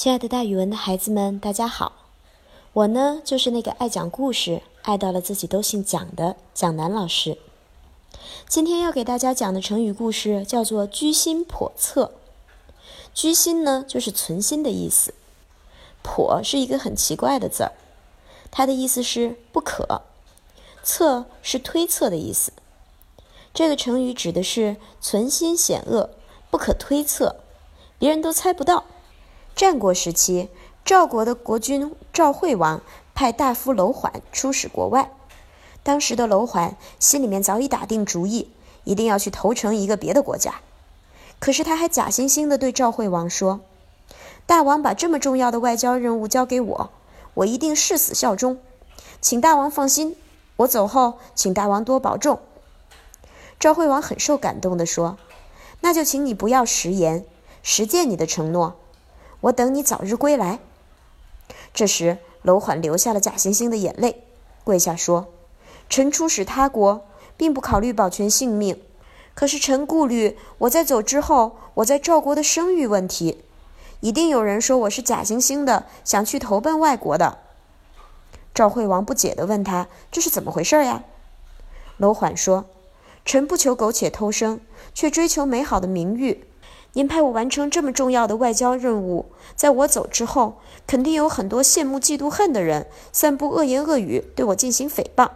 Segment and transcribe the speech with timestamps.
[0.00, 1.90] 亲爱的，大语文的孩子们，大家好！
[2.72, 7.36] 我呢，就是那个爱讲故事、爱到了自己都姓蒋的蒋楠老师。
[8.48, 12.12] 今天要给大家讲的成语故事叫做“居心叵测”。
[13.12, 15.14] 居心呢，就是存心的意思。
[16.04, 17.72] 叵是一个很奇怪的字儿，
[18.52, 20.02] 它的意思是不可。
[20.84, 22.52] 测是推测的意思。
[23.52, 26.10] 这个成语指的是存心险恶，
[26.52, 27.40] 不可推测，
[27.98, 28.84] 别人都猜不到。
[29.58, 30.50] 战国时期，
[30.84, 32.80] 赵国的国君赵惠王
[33.12, 35.10] 派大夫楼缓出使国外。
[35.82, 38.52] 当时的楼缓心里面早已打定主意，
[38.84, 40.60] 一定要去投诚一个别的国家。
[41.40, 43.58] 可是他还假惺惺地对赵惠王说
[44.46, 46.90] ：“大王把这么重要的外交任务交给我，
[47.34, 48.60] 我一定誓死效忠。
[49.20, 50.14] 请大王放心，
[50.58, 52.38] 我走后，请大王多保重。”
[53.58, 55.18] 赵惠王很受感动地说
[55.82, 57.24] ：“那就请你不要食言，
[57.64, 58.76] 实践你的承诺。”
[59.42, 60.58] 我等你早日归来。
[61.72, 64.24] 这时，楼缓流下了假惺惺的眼泪，
[64.64, 65.28] 跪下说
[65.88, 68.80] ：“臣出使他国，并不考虑保全性命，
[69.34, 73.44] 可是臣顾虑我在走之后，我在赵国的声誉问题，
[74.00, 77.38] 一定有人说我是假惺惺的，想去投奔外国的。”
[78.52, 81.04] 赵惠王不解地问他：“这是怎么回事呀？”
[81.98, 82.64] 楼缓说
[83.24, 84.60] ：“臣不求苟且偷生，
[84.92, 86.44] 却追求美好的名誉。”
[86.94, 95.28] 您派我完成这么重要的外交任务，在我走之后，肯定有很多羡慕、嫉妒、恨的人，散布恶言恶语，对我进行诽谤。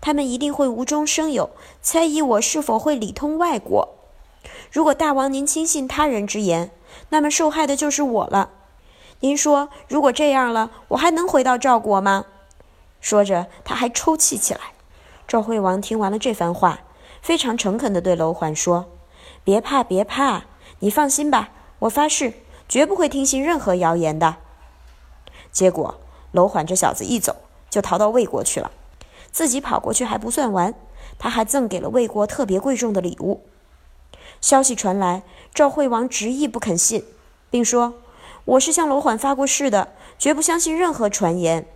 [0.00, 1.50] 他们一定会无中生有，
[1.82, 3.94] 猜疑我是否会里通外国。
[4.72, 6.70] 如果大王您轻信他人之言，
[7.10, 8.50] 那么受害的就是我了。
[9.20, 12.26] 您说，如果这样了，我还能回到赵国吗？
[13.00, 14.60] 说着，他还抽泣起来。
[15.28, 16.80] 赵惠王听完了这番话，
[17.20, 18.86] 非常诚恳地对楼缓说
[19.44, 20.44] ：“别怕，别怕。”
[20.80, 22.34] 你放心吧，我发誓
[22.68, 24.36] 绝不会听信任何谣言的。
[25.50, 25.98] 结果，
[26.32, 27.36] 楼缓这小子一走
[27.70, 28.70] 就逃到魏国去了，
[29.32, 30.74] 自己跑过去还不算完，
[31.18, 33.42] 他还赠给了魏国特别贵重的礼物。
[34.40, 35.22] 消息传来，
[35.54, 37.04] 赵惠王执意不肯信，
[37.48, 37.94] 并说
[38.44, 41.66] ：“我是向楼缓发过誓的，绝不相信任何传言。”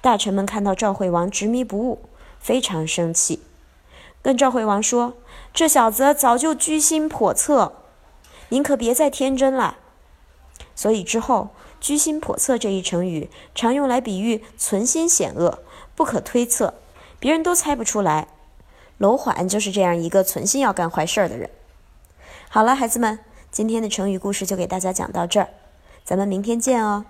[0.00, 1.98] 大臣们看到赵惠王执迷不悟，
[2.38, 3.42] 非常生气，
[4.22, 5.14] 跟赵惠王说
[5.52, 7.74] ：“这小子早就居心叵测。”
[8.50, 9.78] 您可别再天真了。
[10.76, 11.50] 所以之后
[11.80, 15.62] “居心叵测”这一成语常用来比喻存心险恶、
[15.94, 16.74] 不可推测，
[17.18, 18.28] 别人都猜不出来。
[18.98, 21.48] 娄缓就是这样一个存心要干坏事儿的人。
[22.48, 23.18] 好了，孩子们，
[23.50, 25.48] 今天的成语故事就给大家讲到这儿，
[26.04, 27.06] 咱们明天见哦。